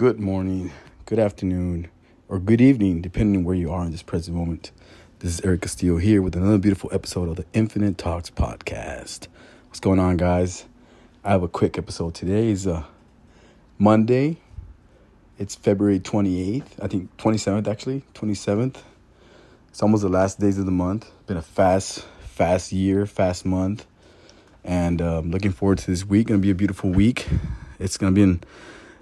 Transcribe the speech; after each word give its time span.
good 0.00 0.18
morning, 0.18 0.72
good 1.04 1.18
afternoon, 1.18 1.86
or 2.26 2.38
good 2.38 2.62
evening, 2.62 3.02
depending 3.02 3.44
where 3.44 3.54
you 3.54 3.70
are 3.70 3.84
in 3.84 3.92
this 3.92 4.02
present 4.02 4.34
moment. 4.34 4.70
This 5.18 5.34
is 5.34 5.40
Eric 5.44 5.60
Castillo 5.60 5.98
here 5.98 6.22
with 6.22 6.34
another 6.34 6.56
beautiful 6.56 6.88
episode 6.90 7.28
of 7.28 7.36
the 7.36 7.44
Infinite 7.52 7.98
Talks 7.98 8.30
podcast. 8.30 9.28
What's 9.66 9.78
going 9.78 9.98
on, 9.98 10.16
guys? 10.16 10.64
I 11.22 11.32
have 11.32 11.42
a 11.42 11.48
quick 11.48 11.76
episode 11.76 12.14
today. 12.14 12.48
Is 12.48 12.66
uh, 12.66 12.84
Monday. 13.76 14.38
It's 15.38 15.54
February 15.54 16.00
28th, 16.00 16.64
I 16.80 16.86
think 16.86 17.14
27th 17.18 17.68
actually, 17.68 18.02
27th. 18.14 18.76
It's 19.68 19.82
almost 19.82 20.02
the 20.02 20.08
last 20.08 20.40
days 20.40 20.56
of 20.56 20.64
the 20.64 20.72
month. 20.72 21.10
Been 21.26 21.36
a 21.36 21.42
fast, 21.42 22.06
fast 22.22 22.72
year, 22.72 23.04
fast 23.04 23.44
month, 23.44 23.84
and 24.64 25.02
um, 25.02 25.30
looking 25.30 25.52
forward 25.52 25.76
to 25.76 25.90
this 25.90 26.06
week. 26.06 26.28
Gonna 26.28 26.38
be 26.38 26.50
a 26.50 26.54
beautiful 26.54 26.88
week. 26.88 27.28
It's 27.78 27.98
gonna 27.98 28.12
be 28.12 28.22
an 28.22 28.40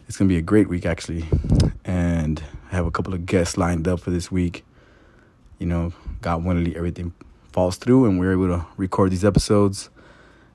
it's 0.09 0.16
going 0.16 0.27
to 0.27 0.32
be 0.32 0.38
a 0.38 0.43
great 0.43 0.68
week, 0.68 0.86
actually. 0.86 1.27
And 1.84 2.42
I 2.73 2.77
have 2.77 2.87
a 2.87 2.91
couple 2.91 3.12
of 3.12 3.27
guests 3.27 3.59
lined 3.59 3.87
up 3.87 4.01
for 4.01 4.10
this 4.10 4.33
week. 4.33 4.64
You 5.59 5.66
know, 5.66 5.92
God 6.23 6.45
willing, 6.45 6.74
everything 6.74 7.12
falls 7.52 7.77
through 7.77 8.06
and 8.06 8.19
we're 8.19 8.33
able 8.33 8.48
to 8.48 8.66
record 8.78 9.10
these 9.12 9.24
episodes. 9.24 9.91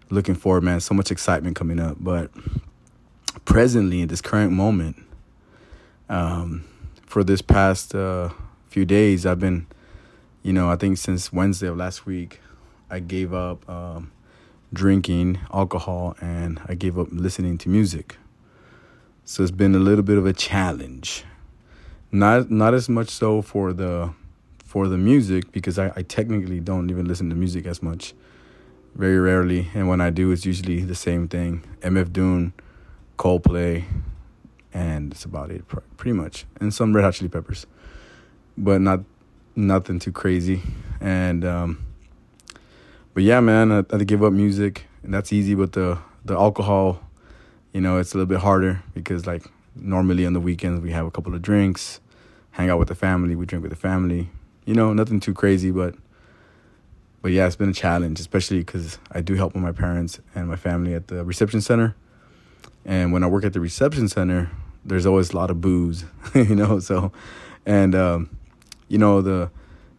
Looking 0.09 0.33
forward, 0.33 0.63
man. 0.63 0.79
So 0.79 0.95
much 0.95 1.11
excitement 1.11 1.55
coming 1.55 1.79
up. 1.79 1.97
But 1.99 2.31
presently, 3.45 4.01
in 4.01 4.07
this 4.07 4.21
current 4.21 4.51
moment, 4.51 4.95
um, 6.09 6.63
for 7.05 7.23
this 7.23 7.41
past 7.43 7.93
uh, 7.93 8.29
few 8.69 8.85
days, 8.85 9.23
I've 9.23 9.39
been, 9.39 9.67
you 10.41 10.51
know, 10.51 10.69
I 10.69 10.77
think 10.77 10.97
since 10.97 11.31
Wednesday 11.31 11.67
of 11.67 11.77
last 11.77 12.07
week, 12.07 12.39
I 12.89 12.99
gave 12.99 13.33
up 13.33 13.67
um, 13.69 14.11
drinking 14.73 15.39
alcohol 15.53 16.15
and 16.19 16.59
I 16.65 16.73
gave 16.73 16.97
up 16.97 17.07
listening 17.11 17.59
to 17.59 17.69
music. 17.69 18.17
So 19.25 19.41
it's 19.41 19.51
been 19.51 19.73
a 19.73 19.79
little 19.79 20.03
bit 20.03 20.17
of 20.17 20.25
a 20.25 20.33
challenge. 20.33 21.23
Not 22.11 22.51
not 22.51 22.73
as 22.73 22.89
much 22.89 23.09
so 23.09 23.41
for 23.41 23.71
the 23.71 24.13
for 24.65 24.89
the 24.89 24.97
music 24.97 25.51
because 25.53 25.79
I, 25.79 25.93
I 25.95 26.01
technically 26.01 26.59
don't 26.59 26.89
even 26.89 27.05
listen 27.05 27.29
to 27.29 27.35
music 27.35 27.65
as 27.65 27.81
much. 27.81 28.13
Very 28.95 29.17
rarely. 29.17 29.69
And 29.73 29.87
when 29.87 30.01
I 30.01 30.09
do 30.09 30.31
it's 30.31 30.45
usually 30.45 30.81
the 30.81 30.95
same 30.95 31.29
thing. 31.29 31.63
MF 31.79 32.11
Doom, 32.11 32.53
Coldplay, 33.17 33.85
and 34.73 35.13
it's 35.13 35.23
about 35.23 35.51
it 35.51 35.63
pretty 35.95 36.13
much. 36.13 36.45
And 36.59 36.73
some 36.73 36.93
Red 36.93 37.03
Hot 37.03 37.13
Chili 37.13 37.29
Peppers. 37.29 37.65
But 38.57 38.81
not 38.81 38.99
nothing 39.55 39.99
too 39.99 40.11
crazy. 40.11 40.61
And 40.99 41.45
um 41.45 41.85
but 43.13 43.23
yeah, 43.23 43.39
man, 43.39 43.71
I, 43.71 43.83
I 43.89 44.03
give 44.03 44.21
up 44.21 44.33
music 44.33 44.85
and 45.01 45.13
that's 45.13 45.31
easy, 45.31 45.55
but 45.55 45.71
the 45.71 45.97
the 46.25 46.35
alcohol 46.35 46.99
you 47.73 47.81
know, 47.81 47.97
it's 47.97 48.13
a 48.13 48.17
little 48.17 48.27
bit 48.27 48.39
harder 48.39 48.81
because 48.93 49.25
like 49.25 49.45
normally 49.75 50.25
on 50.25 50.33
the 50.33 50.39
weekends 50.39 50.79
we 50.79 50.91
have 50.91 51.05
a 51.05 51.11
couple 51.11 51.33
of 51.33 51.41
drinks, 51.41 51.99
hang 52.51 52.69
out 52.69 52.79
with 52.79 52.87
the 52.87 52.95
family, 52.95 53.35
we 53.35 53.45
drink 53.45 53.63
with 53.63 53.71
the 53.71 53.77
family. 53.77 54.29
You 54.65 54.75
know, 54.75 54.93
nothing 54.93 55.19
too 55.19 55.33
crazy, 55.33 55.71
but 55.71 55.95
but 57.21 57.31
yeah, 57.31 57.47
it's 57.47 57.55
been 57.55 57.69
a 57.69 57.73
challenge, 57.73 58.19
especially 58.19 58.59
because 58.59 58.99
I 59.11 59.21
do 59.21 59.35
help 59.35 59.53
with 59.53 59.63
my 59.63 59.71
parents 59.71 60.19
and 60.35 60.47
my 60.47 60.57
family 60.57 60.93
at 60.93 61.07
the 61.07 61.23
reception 61.23 61.61
center. 61.61 61.95
And 62.85 63.13
when 63.13 63.23
I 63.23 63.27
work 63.27 63.45
at 63.45 63.53
the 63.53 63.61
reception 63.61 64.09
center, 64.09 64.51
there's 64.83 65.05
always 65.05 65.31
a 65.31 65.37
lot 65.37 65.49
of 65.49 65.61
booze, 65.61 66.03
you 66.35 66.55
know. 66.55 66.79
So, 66.79 67.11
and 67.65 67.95
um, 67.95 68.37
you 68.89 68.97
know 68.97 69.21
the, 69.21 69.49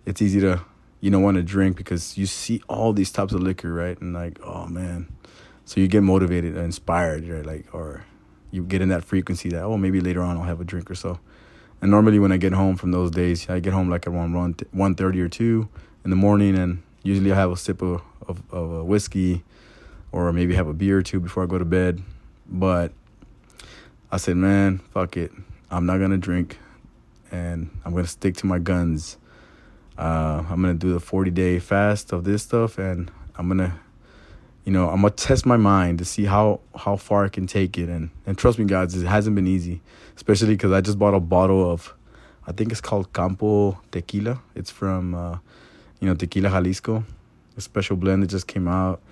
it's 0.05 0.21
easy 0.21 0.41
to 0.41 0.61
you 1.01 1.11
know 1.11 1.19
want 1.19 1.37
to 1.37 1.43
drink 1.43 1.77
because 1.77 2.19
you 2.19 2.27
see 2.27 2.63
all 2.69 2.93
these 2.93 3.11
types 3.11 3.33
of 3.33 3.41
liquor, 3.41 3.73
right? 3.73 3.99
And 4.01 4.13
like, 4.13 4.39
oh 4.45 4.67
man, 4.67 5.09
so 5.65 5.81
you 5.81 5.89
get 5.89 6.03
motivated 6.03 6.57
and 6.57 6.65
inspired, 6.65 7.29
right? 7.29 7.45
Like, 7.45 7.75
or 7.75 8.05
you 8.51 8.63
get 8.63 8.81
in 8.81 8.89
that 8.91 9.05
frequency 9.05 9.49
that 9.51 9.63
oh 9.63 9.77
maybe 9.77 10.01
later 10.01 10.23
on 10.23 10.37
I'll 10.37 10.45
have 10.45 10.61
a 10.61 10.65
drink 10.65 10.91
or 10.91 10.95
so. 10.95 11.19
And 11.81 11.91
normally 11.91 12.19
when 12.19 12.33
I 12.33 12.37
get 12.37 12.53
home 12.53 12.77
from 12.77 12.93
those 12.93 13.11
days, 13.11 13.49
I 13.51 13.61
get 13.61 13.73
home 13.73 13.91
like 13.91 14.07
around 14.07 14.33
one 14.33 14.55
one 14.71 14.95
thirty 14.95 15.21
or 15.21 15.29
two 15.29 15.69
in 16.05 16.11
the 16.11 16.17
morning, 16.17 16.57
and 16.57 16.83
usually 17.03 17.33
I 17.33 17.35
have 17.35 17.51
a 17.51 17.57
sip 17.57 17.83
of, 17.83 18.03
of 18.27 18.43
of 18.51 18.73
a 18.73 18.85
whiskey, 18.85 19.43
or 20.13 20.33
maybe 20.33 20.55
have 20.55 20.69
a 20.69 20.73
beer 20.73 20.99
or 20.99 21.03
two 21.03 21.21
before 21.21 21.43
I 21.43 21.47
go 21.47 21.59
to 21.59 21.65
bed. 21.65 22.03
But 22.47 22.93
I 24.11 24.19
said, 24.19 24.37
man, 24.37 24.79
fuck 24.79 25.17
it, 25.17 25.33
I'm 25.71 25.87
not 25.87 25.99
gonna 25.99 26.19
drink, 26.19 26.59
and 27.33 27.71
I'm 27.85 27.93
gonna 27.93 28.07
stick 28.07 28.37
to 28.37 28.47
my 28.47 28.59
guns. 28.59 29.19
Uh, 29.99 30.45
I'm 30.49 30.61
gonna 30.61 30.75
do 30.75 30.93
the 30.93 31.01
40 31.01 31.31
day 31.31 31.59
fast 31.59 32.13
of 32.13 32.25
this 32.25 32.43
stuff, 32.43 32.79
and 32.79 33.11
I'm 33.37 33.49
gonna 33.49 33.81
you 34.65 34.73
know, 34.73 34.89
I'm 34.89 35.03
gonna 35.03 35.11
test 35.11 35.45
my 35.45 35.57
mind 35.57 35.99
to 35.99 36.05
see 36.05 36.25
how 36.25 36.61
how 36.75 36.97
far 36.97 37.25
I 37.25 37.29
can 37.29 37.47
take 37.47 37.77
it, 37.77 37.89
and 37.89 38.11
and 38.27 38.37
trust 38.37 38.59
me, 38.59 38.65
guys, 38.65 38.95
it 38.95 39.07
hasn't 39.07 39.37
been 39.37 39.47
easy, 39.47 39.83
especially 40.17 40.55
because 40.55 40.73
I 40.73 40.81
just 40.81 40.99
bought 40.99 41.15
a 41.15 41.21
bottle 41.21 41.71
of, 41.71 41.95
I 42.47 42.53
think 42.53 42.73
it's 42.73 42.81
called 42.81 43.13
Campo 43.13 43.79
Tequila. 43.93 44.41
It's 44.55 44.71
from, 44.71 45.15
uh, 45.15 45.39
you 46.01 46.09
know, 46.09 46.15
Tequila 46.15 46.49
Jalisco, 46.49 47.05
a 47.57 47.61
special 47.61 47.97
blend 47.97 48.23
that 48.23 48.29
just 48.29 48.47
came 48.47 48.67
out, 48.67 49.03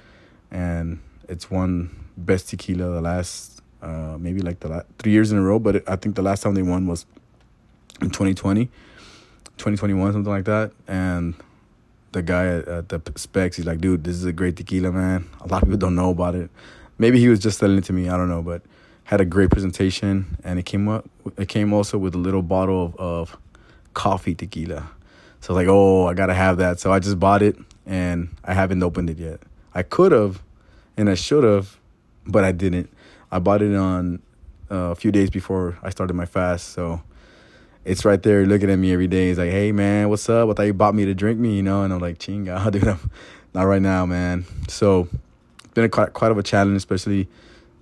and 0.50 1.00
it's 1.28 1.50
won 1.50 1.90
best 2.16 2.48
tequila 2.50 2.90
the 2.90 3.00
last 3.00 3.62
uh, 3.82 4.16
maybe 4.18 4.40
like 4.40 4.60
the 4.60 4.68
last 4.68 4.86
three 4.98 5.12
years 5.12 5.32
in 5.32 5.38
a 5.38 5.42
row, 5.42 5.58
but 5.58 5.76
it, 5.76 5.84
I 5.86 5.96
think 5.96 6.14
the 6.14 6.22
last 6.22 6.42
time 6.42 6.54
they 6.54 6.62
won 6.62 6.86
was 6.86 7.04
in 8.00 8.08
2020, 8.08 8.66
2021, 9.58 10.12
something 10.12 10.32
like 10.32 10.44
that, 10.44 10.72
and 10.88 11.34
the 12.12 12.22
guy 12.22 12.46
at, 12.46 12.68
at, 12.68 12.88
the 12.88 13.12
Spec's, 13.16 13.56
he's 13.56 13.66
like, 13.66 13.80
dude, 13.80 14.04
this 14.04 14.16
is 14.16 14.24
a 14.24 14.32
great 14.32 14.56
tequila, 14.56 14.92
man. 14.92 15.28
A 15.40 15.48
lot 15.48 15.62
of 15.62 15.68
people 15.68 15.78
don't 15.78 15.94
know 15.94 16.10
about 16.10 16.34
it. 16.34 16.50
Maybe 16.98 17.18
he 17.18 17.28
was 17.28 17.40
just 17.40 17.58
selling 17.58 17.78
it 17.78 17.84
to 17.84 17.92
me. 17.92 18.08
I 18.08 18.16
don't 18.16 18.28
know, 18.28 18.42
but 18.42 18.62
had 19.04 19.20
a 19.20 19.24
great 19.24 19.50
presentation, 19.50 20.36
and 20.44 20.58
it 20.58 20.64
came 20.64 20.88
up. 20.88 21.08
It 21.36 21.48
came 21.48 21.72
also 21.72 21.98
with 21.98 22.14
a 22.14 22.18
little 22.18 22.42
bottle 22.42 22.86
of, 22.86 22.96
of 22.96 23.36
coffee 23.94 24.34
tequila. 24.34 24.90
So 25.40 25.52
I 25.52 25.56
was 25.56 25.66
like, 25.66 25.68
oh, 25.68 26.06
I 26.06 26.14
gotta 26.14 26.34
have 26.34 26.58
that. 26.58 26.78
So 26.78 26.92
I 26.92 26.98
just 26.98 27.18
bought 27.18 27.42
it, 27.42 27.56
and 27.86 28.28
I 28.44 28.54
haven't 28.54 28.82
opened 28.82 29.10
it 29.10 29.18
yet. 29.18 29.40
I 29.74 29.82
could 29.82 30.12
have, 30.12 30.42
and 30.96 31.10
I 31.10 31.14
should 31.14 31.44
have, 31.44 31.78
but 32.26 32.44
I 32.44 32.52
didn't. 32.52 32.90
I 33.30 33.38
bought 33.38 33.62
it 33.62 33.74
on 33.74 34.22
uh, 34.70 34.90
a 34.90 34.94
few 34.94 35.10
days 35.10 35.30
before 35.30 35.78
I 35.82 35.90
started 35.90 36.14
my 36.14 36.26
fast, 36.26 36.68
so 36.68 37.02
it's 37.84 38.04
right 38.04 38.22
there 38.22 38.46
looking 38.46 38.70
at 38.70 38.78
me 38.78 38.92
every 38.92 39.08
day. 39.08 39.28
He's 39.28 39.38
like, 39.38 39.50
hey, 39.50 39.72
man, 39.72 40.08
what's 40.08 40.28
up? 40.28 40.48
I 40.48 40.52
thought 40.52 40.62
you 40.62 40.74
bought 40.74 40.94
me 40.94 41.04
to 41.04 41.14
drink 41.14 41.38
me, 41.38 41.56
you 41.56 41.62
know? 41.62 41.82
And 41.82 41.92
I'm 41.92 41.98
like, 41.98 42.18
chinga, 42.18 42.70
dude, 42.72 42.86
I'm 42.86 43.10
not 43.54 43.64
right 43.64 43.82
now, 43.82 44.06
man. 44.06 44.44
So 44.68 45.08
it's 45.64 45.74
been 45.74 45.84
a, 45.84 45.88
quite, 45.88 46.12
quite 46.12 46.30
of 46.30 46.38
a 46.38 46.42
challenge, 46.42 46.76
especially 46.76 47.28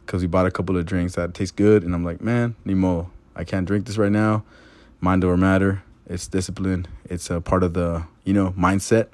because 0.06 0.22
we 0.22 0.26
bought 0.26 0.46
a 0.46 0.50
couple 0.50 0.76
of 0.76 0.86
drinks 0.86 1.14
that 1.14 1.34
taste 1.34 1.56
good. 1.56 1.82
And 1.82 1.94
I'm 1.94 2.04
like, 2.04 2.20
man, 2.20 2.54
Nemo, 2.64 3.10
I 3.36 3.44
can't 3.44 3.66
drink 3.66 3.86
this 3.86 3.98
right 3.98 4.12
now. 4.12 4.44
Mind 5.00 5.22
over 5.22 5.36
matter. 5.36 5.82
It's 6.06 6.26
discipline. 6.26 6.86
It's 7.04 7.30
a 7.30 7.40
part 7.40 7.62
of 7.62 7.74
the, 7.74 8.04
you 8.24 8.32
know, 8.32 8.52
mindset. 8.52 9.08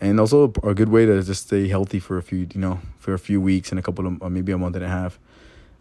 And 0.00 0.18
also 0.18 0.52
a 0.62 0.74
good 0.74 0.88
way 0.88 1.06
to 1.06 1.22
just 1.22 1.46
stay 1.46 1.68
healthy 1.68 2.00
for 2.00 2.16
a 2.18 2.22
few, 2.22 2.48
you 2.52 2.60
know, 2.60 2.80
for 2.98 3.14
a 3.14 3.18
few 3.18 3.40
weeks 3.40 3.70
and 3.70 3.78
a 3.78 3.82
couple 3.82 4.06
of, 4.06 4.30
maybe 4.32 4.50
a 4.50 4.58
month 4.58 4.76
and 4.76 4.84
a 4.84 4.88
half 4.88 5.18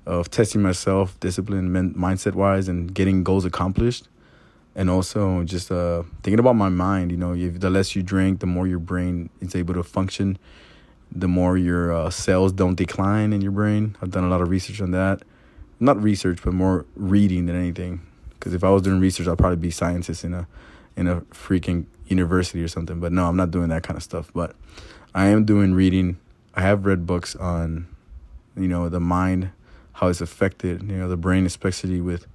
of 0.06 0.30
testing 0.30 0.62
myself, 0.62 1.20
discipline, 1.20 1.72
men- 1.72 1.94
mindset 1.94 2.34
wise, 2.34 2.68
and 2.68 2.94
getting 2.94 3.24
goals 3.24 3.46
accomplished. 3.46 4.08
And 4.76 4.90
also 4.90 5.44
just 5.44 5.72
uh, 5.72 6.04
thinking 6.24 6.40
about 6.40 6.56
my 6.56 6.70
mind. 6.70 7.12
You 7.12 7.18
know, 7.18 7.34
if 7.34 7.60
the 7.60 7.70
less 7.70 7.96
you 7.96 8.02
drink, 8.02 8.40
the 8.40 8.48
more 8.48 8.68
your 8.68 8.80
brain 8.80 9.30
is 9.40 9.56
able 9.56 9.76
to 9.76 9.84
function. 9.84 10.38
The 11.12 11.28
more 11.28 11.58
your 11.58 11.94
uh, 11.94 12.10
cells 12.10 12.52
don't 12.52 12.76
decline 12.76 13.34
in 13.34 13.42
your 13.42 13.52
brain. 13.52 13.96
I've 14.02 14.10
done 14.10 14.24
a 14.24 14.30
lot 14.30 14.42
of 14.42 14.50
research 14.50 14.82
on 14.82 14.92
that. 14.92 15.22
Not 15.80 16.02
research, 16.02 16.40
but 16.44 16.54
more 16.54 16.86
reading 16.96 17.46
than 17.46 17.56
anything. 17.56 18.02
Because 18.32 18.54
if 18.54 18.64
I 18.64 18.72
was 18.72 18.82
doing 18.82 19.00
research, 19.00 19.28
I'd 19.28 19.38
probably 19.38 19.58
be 19.58 19.70
scientist 19.70 20.24
in 20.24 20.34
a 20.34 20.48
in 20.96 21.08
a 21.08 21.22
freaking 21.22 21.86
university 22.08 22.64
or 22.64 22.68
something. 22.68 23.00
But 23.00 23.12
no, 23.12 23.28
I'm 23.28 23.38
not 23.38 23.52
doing 23.52 23.70
that 23.70 23.84
kind 23.84 23.98
of 23.98 24.04
stuff. 24.04 24.32
But 24.34 24.56
I 25.14 25.28
am 25.28 25.46
doing 25.46 25.74
reading. 25.74 26.18
I 26.56 26.62
have 26.62 26.86
read 26.86 27.06
books 27.06 27.36
on, 27.36 27.88
you 28.58 28.68
know, 28.68 28.90
the 28.90 29.00
mind 29.00 29.52
how 29.94 30.08
it's 30.08 30.22
affected, 30.22 30.84
you 30.84 30.98
know, 30.98 31.08
the 31.08 31.18
brain, 31.18 31.46
especially 31.46 32.02
with 32.02 32.28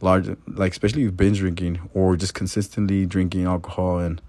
large, 0.00 0.28
like 0.46 0.72
especially 0.72 1.04
with 1.04 1.16
binge 1.16 1.38
drinking 1.38 1.88
or 1.94 2.16
just 2.16 2.34
consistently 2.34 3.06
drinking 3.06 3.44
alcohol. 3.44 3.98
And 3.98 4.20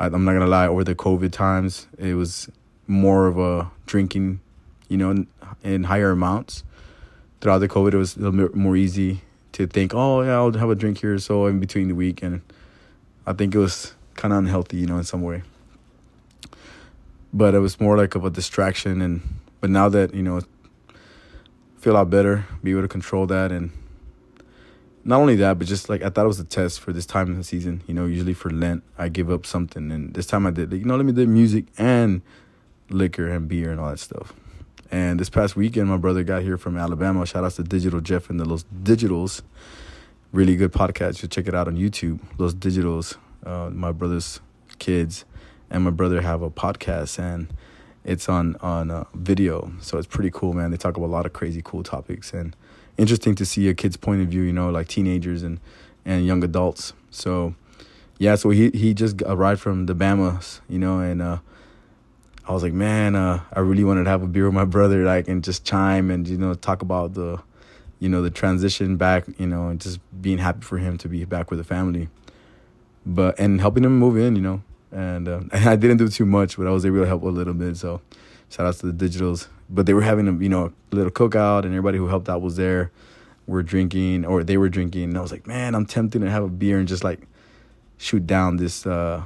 I, 0.00 0.06
I'm 0.06 0.24
not 0.24 0.32
gonna 0.32 0.46
lie, 0.46 0.66
over 0.66 0.84
the 0.84 0.94
COVID 0.94 1.32
times, 1.32 1.86
it 1.98 2.14
was 2.14 2.50
more 2.86 3.26
of 3.26 3.38
a 3.38 3.70
drinking, 3.86 4.40
you 4.88 4.96
know, 4.96 5.10
in, 5.10 5.26
in 5.62 5.84
higher 5.84 6.10
amounts. 6.10 6.64
Throughout 7.40 7.58
the 7.58 7.68
COVID, 7.68 7.92
it 7.92 7.98
was 7.98 8.16
a 8.16 8.20
little 8.20 8.48
bit 8.48 8.54
more 8.54 8.76
easy 8.76 9.22
to 9.52 9.66
think, 9.66 9.94
oh 9.94 10.22
yeah, 10.22 10.34
I'll 10.34 10.52
have 10.52 10.70
a 10.70 10.74
drink 10.74 10.98
here 10.98 11.18
so 11.18 11.46
in 11.46 11.60
between 11.60 11.88
the 11.88 11.94
week, 11.94 12.22
and 12.22 12.40
I 13.26 13.32
think 13.32 13.54
it 13.54 13.58
was 13.58 13.94
kind 14.14 14.32
of 14.32 14.38
unhealthy, 14.38 14.78
you 14.78 14.86
know, 14.86 14.96
in 14.96 15.04
some 15.04 15.22
way. 15.22 15.42
But 17.32 17.54
it 17.54 17.58
was 17.58 17.80
more 17.80 17.96
like 17.96 18.14
of 18.14 18.24
a 18.24 18.30
distraction, 18.30 19.02
and 19.02 19.20
but 19.60 19.70
now 19.70 19.88
that 19.90 20.14
you 20.14 20.22
know 20.22 20.40
feel 21.86 21.94
a 21.94 21.98
lot 21.98 22.10
better, 22.10 22.44
be 22.64 22.72
able 22.72 22.82
to 22.82 22.88
control 22.88 23.28
that, 23.28 23.52
and 23.52 23.70
not 25.04 25.20
only 25.20 25.36
that, 25.36 25.56
but 25.56 25.68
just 25.68 25.88
like 25.88 26.02
I 26.02 26.10
thought 26.10 26.24
it 26.24 26.26
was 26.26 26.40
a 26.40 26.44
test 26.44 26.80
for 26.80 26.92
this 26.92 27.06
time 27.06 27.30
of 27.30 27.36
the 27.36 27.44
season. 27.44 27.80
You 27.86 27.94
know, 27.94 28.06
usually 28.06 28.34
for 28.34 28.50
Lent, 28.50 28.82
I 28.98 29.08
give 29.08 29.30
up 29.30 29.46
something, 29.46 29.92
and 29.92 30.12
this 30.12 30.26
time 30.26 30.48
I 30.48 30.50
did. 30.50 30.72
You 30.72 30.84
know, 30.84 30.96
let 30.96 31.06
me 31.06 31.12
do 31.12 31.24
music 31.28 31.66
and 31.78 32.22
liquor 32.90 33.30
and 33.30 33.46
beer 33.46 33.70
and 33.70 33.78
all 33.78 33.90
that 33.90 34.00
stuff. 34.00 34.32
And 34.90 35.20
this 35.20 35.30
past 35.30 35.54
weekend, 35.54 35.88
my 35.88 35.96
brother 35.96 36.24
got 36.24 36.42
here 36.42 36.58
from 36.58 36.76
Alabama. 36.76 37.24
Shout 37.24 37.44
out 37.44 37.52
to 37.52 37.62
Digital 37.62 38.00
Jeff 38.00 38.30
and 38.30 38.40
the 38.40 38.44
Los 38.44 38.64
Digitals. 38.82 39.42
Really 40.32 40.56
good 40.56 40.72
podcast. 40.72 41.22
You 41.22 41.28
check 41.28 41.46
it 41.46 41.54
out 41.54 41.68
on 41.68 41.76
YouTube. 41.76 42.18
Los 42.36 42.54
Digitals, 42.54 43.16
uh, 43.44 43.70
my 43.70 43.92
brother's 43.92 44.40
kids, 44.80 45.24
and 45.70 45.84
my 45.84 45.90
brother 45.90 46.20
have 46.20 46.42
a 46.42 46.50
podcast, 46.50 47.20
and 47.20 47.46
it's 48.06 48.28
on 48.28 48.56
on 48.62 48.90
uh, 48.90 49.04
video. 49.14 49.72
So 49.80 49.98
it's 49.98 50.06
pretty 50.06 50.30
cool, 50.32 50.54
man. 50.54 50.70
They 50.70 50.78
talk 50.78 50.96
about 50.96 51.06
a 51.06 51.14
lot 51.18 51.26
of 51.26 51.34
crazy, 51.34 51.60
cool 51.62 51.82
topics, 51.82 52.32
and 52.32 52.56
interesting 52.96 53.34
to 53.34 53.44
see 53.44 53.68
a 53.68 53.74
kid's 53.74 53.98
point 53.98 54.22
of 54.22 54.28
view. 54.28 54.42
You 54.42 54.52
know, 54.52 54.70
like 54.70 54.88
teenagers 54.88 55.42
and 55.42 55.60
and 56.04 56.24
young 56.24 56.42
adults. 56.42 56.94
So 57.10 57.54
yeah, 58.18 58.36
so 58.36 58.50
he 58.50 58.70
he 58.70 58.94
just 58.94 59.20
arrived 59.26 59.60
from 59.60 59.86
the 59.86 59.94
Bamas, 59.94 60.60
you 60.68 60.78
know, 60.78 61.00
and 61.00 61.20
uh, 61.20 61.38
I 62.46 62.52
was 62.52 62.62
like, 62.62 62.72
man, 62.72 63.16
uh, 63.16 63.42
I 63.52 63.60
really 63.60 63.84
wanted 63.84 64.04
to 64.04 64.10
have 64.10 64.22
a 64.22 64.26
beer 64.26 64.46
with 64.46 64.54
my 64.54 64.64
brother, 64.64 65.04
like, 65.04 65.26
and 65.28 65.42
just 65.42 65.64
chime 65.64 66.10
and 66.10 66.26
you 66.26 66.38
know 66.38 66.54
talk 66.54 66.82
about 66.82 67.14
the, 67.14 67.42
you 67.98 68.08
know, 68.08 68.22
the 68.22 68.30
transition 68.30 68.96
back, 68.96 69.26
you 69.36 69.46
know, 69.46 69.68
and 69.68 69.80
just 69.80 69.98
being 70.22 70.38
happy 70.38 70.60
for 70.60 70.78
him 70.78 70.96
to 70.98 71.08
be 71.08 71.24
back 71.24 71.50
with 71.50 71.58
the 71.58 71.64
family, 71.64 72.08
but 73.04 73.38
and 73.38 73.60
helping 73.60 73.84
him 73.84 73.98
move 73.98 74.16
in, 74.16 74.36
you 74.36 74.42
know, 74.42 74.62
and, 74.92 75.28
uh, 75.28 75.40
I 75.52 75.76
didn't 75.76 75.98
do 75.98 76.08
too 76.08 76.26
much, 76.26 76.56
but 76.56 76.66
I 76.66 76.70
was 76.70 76.86
able 76.86 77.00
to 77.00 77.06
help 77.06 77.22
a 77.22 77.28
little 77.28 77.54
bit. 77.54 77.76
So, 77.76 78.00
shout 78.50 78.66
out 78.66 78.74
to 78.76 78.92
the 78.92 79.08
digitals. 79.08 79.48
But 79.68 79.86
they 79.86 79.94
were 79.94 80.02
having 80.02 80.28
a 80.28 80.32
you 80.32 80.48
know 80.48 80.72
a 80.92 80.94
little 80.94 81.10
cookout, 81.10 81.60
and 81.64 81.68
everybody 81.68 81.98
who 81.98 82.06
helped 82.06 82.28
out 82.28 82.42
was 82.42 82.56
there. 82.56 82.90
We're 83.46 83.62
drinking, 83.62 84.24
or 84.24 84.42
they 84.42 84.56
were 84.56 84.68
drinking, 84.68 85.04
and 85.04 85.18
I 85.18 85.20
was 85.20 85.30
like, 85.30 85.46
man, 85.46 85.74
I'm 85.74 85.86
tempted 85.86 86.20
to 86.20 86.30
have 86.30 86.42
a 86.42 86.48
beer 86.48 86.78
and 86.78 86.88
just 86.88 87.04
like 87.04 87.20
shoot 87.98 88.26
down 88.26 88.56
this. 88.56 88.86
uh 88.86 89.22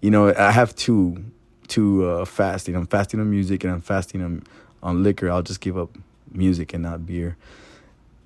You 0.00 0.10
know, 0.10 0.34
I 0.34 0.50
have 0.50 0.74
two 0.74 1.24
to 1.70 2.06
uh, 2.06 2.24
fasting. 2.24 2.74
I'm 2.74 2.86
fasting 2.86 3.20
on 3.20 3.30
music 3.30 3.64
and 3.64 3.72
I'm 3.72 3.80
fasting 3.80 4.22
on, 4.22 4.42
on 4.82 5.02
liquor. 5.02 5.30
I'll 5.30 5.42
just 5.42 5.60
give 5.60 5.78
up 5.78 5.96
music 6.30 6.74
and 6.74 6.82
not 6.82 7.06
beer. 7.06 7.36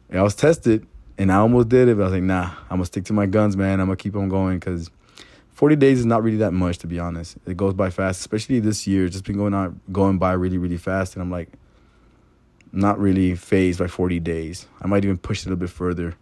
And 0.09 0.19
I 0.19 0.23
was 0.23 0.35
tested 0.35 0.87
and 1.19 1.31
I 1.31 1.37
almost 1.37 1.69
did 1.69 1.88
it, 1.88 1.97
but 1.97 2.03
I 2.03 2.06
was 2.06 2.12
like, 2.15 2.23
nah, 2.23 2.50
I'm 2.70 2.79
gonna 2.79 2.87
stick 2.87 3.05
to 3.06 3.12
my 3.12 3.27
guns, 3.27 3.56
man. 3.56 3.81
I'm 3.81 3.87
gonna 3.87 3.97
keep 3.97 4.17
on 4.17 4.29
going 4.29 4.59
because 4.59 4.91
40 5.55 5.77
days 5.77 6.01
is 6.01 6.06
not 6.06 6.23
really 6.23 6.39
that 6.39 6.53
much, 6.53 6.79
to 6.79 6.87
be 6.87 6.99
honest. 6.99 7.37
It 7.47 7.56
goes 7.56 7.75
by 7.75 7.91
fast, 7.91 8.21
especially 8.21 8.61
this 8.61 8.87
year. 8.87 9.06
It's 9.06 9.15
just 9.15 9.25
been 9.25 9.37
going 9.37 9.55
on, 9.55 9.81
going 9.93 10.19
by 10.19 10.33
really, 10.33 10.59
really 10.59 10.77
fast, 10.77 11.15
and 11.15 11.23
I'm 11.23 11.31
like, 11.31 11.49
not 12.73 12.99
really 12.99 13.37
phased 13.37 13.79
by 13.79 13.87
40 13.87 14.19
days. 14.21 14.67
I 14.83 14.89
might 14.89 15.05
even 15.05 15.17
push 15.17 15.41
it 15.41 15.47
a 15.47 15.49
little 15.51 15.61
bit 15.61 15.71
further. 15.71 16.17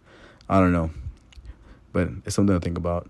I 0.47 0.59
don't 0.59 0.71
know, 0.71 0.91
but 1.91 2.09
it's 2.25 2.35
something 2.35 2.55
to 2.55 2.59
think 2.59 2.77
about 2.77 3.09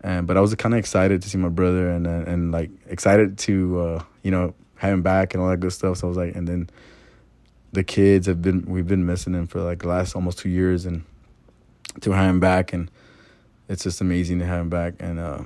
and 0.00 0.26
but 0.26 0.36
I 0.36 0.40
was 0.40 0.54
kind 0.54 0.74
of 0.74 0.78
excited 0.78 1.22
to 1.22 1.28
see 1.28 1.38
my 1.38 1.48
brother 1.48 1.90
and 1.90 2.06
and, 2.06 2.28
and 2.28 2.52
like 2.52 2.70
excited 2.86 3.38
to 3.38 3.80
uh, 3.80 4.02
you 4.22 4.30
know 4.30 4.54
have 4.76 4.92
him 4.92 5.02
back 5.02 5.34
and 5.34 5.42
all 5.42 5.50
that 5.50 5.58
good 5.58 5.72
stuff. 5.72 5.98
So 5.98 6.06
I 6.06 6.08
was 6.08 6.16
like, 6.16 6.36
and 6.36 6.46
then 6.46 6.70
the 7.72 7.82
kids 7.82 8.26
have 8.26 8.40
been 8.40 8.64
we've 8.66 8.86
been 8.86 9.06
missing 9.06 9.34
him 9.34 9.46
for 9.46 9.60
like 9.60 9.80
the 9.80 9.88
last 9.88 10.14
almost 10.14 10.38
two 10.38 10.48
years, 10.48 10.86
and 10.86 11.04
to 12.00 12.12
have 12.12 12.30
him 12.30 12.40
back 12.40 12.72
and 12.72 12.90
it's 13.68 13.84
just 13.84 14.00
amazing 14.00 14.38
to 14.40 14.46
have 14.46 14.60
him 14.60 14.70
back 14.70 14.94
and 15.00 15.18
uh, 15.18 15.42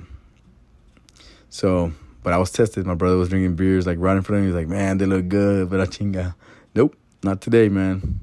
so. 1.49 1.91
But 2.23 2.31
I 2.31 2.37
was 2.37 2.51
tested. 2.51 2.85
My 2.85 2.93
brother 2.93 3.17
was 3.17 3.27
drinking 3.27 3.57
beers 3.57 3.85
like 3.85 3.97
right 3.99 4.15
in 4.15 4.21
front 4.21 4.37
of 4.39 4.43
me. 4.43 4.47
He's 4.47 4.55
like, 4.55 4.69
"Man, 4.69 4.97
they 4.97 5.05
look 5.05 5.27
good," 5.27 5.69
but 5.69 5.81
I 5.81 5.85
chinga. 5.85 6.35
Nope, 6.73 6.95
not 7.21 7.41
today, 7.41 7.67
man. 7.67 8.21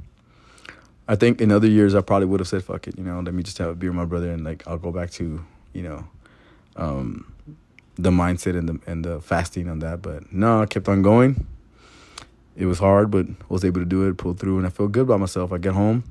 I 1.06 1.16
think 1.16 1.40
in 1.40 1.52
other 1.52 1.66
years 1.66 1.94
I 1.94 2.00
probably 2.00 2.26
would 2.26 2.40
have 2.40 2.48
said, 2.48 2.64
"Fuck 2.64 2.88
it," 2.88 2.96
you 2.96 3.04
know, 3.04 3.20
let 3.20 3.34
me 3.34 3.42
just 3.42 3.58
have 3.58 3.68
a 3.68 3.74
beer 3.74 3.90
with 3.90 3.96
my 3.96 4.06
brother 4.06 4.30
and 4.30 4.42
like 4.42 4.66
I'll 4.66 4.78
go 4.78 4.90
back 4.90 5.10
to, 5.12 5.44
you 5.74 5.82
know, 5.82 6.08
um, 6.76 7.30
the 7.96 8.10
mindset 8.10 8.56
and 8.56 8.68
the 8.68 8.80
and 8.86 9.04
the 9.04 9.20
fasting 9.20 9.68
on 9.68 9.80
that. 9.80 10.00
But 10.00 10.32
no, 10.32 10.62
I 10.62 10.66
kept 10.66 10.88
on 10.88 11.02
going. 11.02 11.46
It 12.56 12.66
was 12.66 12.78
hard, 12.78 13.10
but 13.10 13.26
I 13.26 13.44
was 13.48 13.64
able 13.64 13.80
to 13.80 13.86
do 13.86 14.08
it, 14.08 14.16
pull 14.16 14.34
through, 14.34 14.58
and 14.58 14.66
I 14.66 14.70
feel 14.70 14.88
good 14.88 15.02
about 15.02 15.20
myself. 15.20 15.52
I 15.52 15.58
get 15.58 15.74
home, 15.74 16.04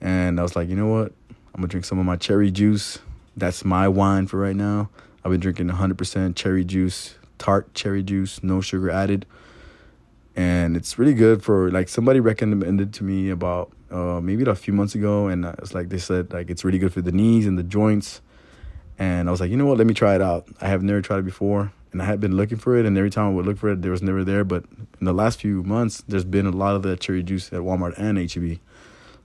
and 0.00 0.38
I 0.38 0.42
was 0.42 0.54
like, 0.54 0.68
you 0.68 0.76
know 0.76 0.86
what? 0.86 1.12
I'm 1.56 1.62
gonna 1.62 1.68
drink 1.68 1.86
some 1.86 1.98
of 1.98 2.04
my 2.04 2.16
cherry 2.16 2.50
juice. 2.50 2.98
That's 3.36 3.64
my 3.64 3.88
wine 3.88 4.26
for 4.26 4.38
right 4.38 4.54
now. 4.54 4.90
I've 5.24 5.32
been 5.32 5.40
drinking 5.40 5.68
100% 5.70 6.36
cherry 6.36 6.64
juice, 6.64 7.16
tart 7.38 7.74
cherry 7.74 8.02
juice, 8.02 8.42
no 8.44 8.60
sugar 8.60 8.90
added, 8.90 9.26
and 10.36 10.76
it's 10.76 10.98
really 10.98 11.14
good 11.14 11.42
for 11.42 11.70
like 11.70 11.88
somebody 11.88 12.20
recommended 12.20 12.92
to 12.94 13.04
me 13.04 13.30
about 13.30 13.72
uh, 13.90 14.20
maybe 14.22 14.44
a 14.44 14.54
few 14.54 14.74
months 14.74 14.94
ago, 14.94 15.26
and 15.26 15.44
it's 15.46 15.74
like 15.74 15.88
they 15.88 15.98
said 15.98 16.32
like 16.32 16.50
it's 16.50 16.64
really 16.64 16.78
good 16.78 16.92
for 16.92 17.00
the 17.00 17.10
knees 17.10 17.46
and 17.46 17.58
the 17.58 17.64
joints 17.64 18.20
and 18.98 19.28
I 19.28 19.30
was 19.30 19.40
like, 19.40 19.50
you 19.50 19.56
know 19.56 19.66
what? 19.66 19.78
Let 19.78 19.86
me 19.86 19.94
try 19.94 20.14
it 20.14 20.22
out. 20.22 20.48
I 20.60 20.68
have 20.68 20.82
never 20.82 21.02
tried 21.02 21.18
it 21.18 21.24
before, 21.24 21.72
and 21.92 22.00
I 22.00 22.06
had 22.06 22.20
been 22.20 22.36
looking 22.36 22.58
for 22.58 22.76
it. 22.76 22.86
And 22.86 22.96
every 22.96 23.10
time 23.10 23.26
I 23.26 23.30
would 23.30 23.46
look 23.46 23.58
for 23.58 23.70
it, 23.70 23.82
there 23.82 23.90
was 23.90 24.02
never 24.02 24.24
there. 24.24 24.44
But 24.44 24.64
in 25.00 25.04
the 25.04 25.12
last 25.12 25.40
few 25.40 25.62
months, 25.62 26.02
there's 26.08 26.24
been 26.24 26.46
a 26.46 26.50
lot 26.50 26.76
of 26.76 26.82
that 26.82 27.00
cherry 27.00 27.22
juice 27.22 27.52
at 27.52 27.60
Walmart 27.60 27.98
and 27.98 28.18
HEB. 28.18 28.58